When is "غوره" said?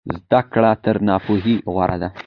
1.73-1.97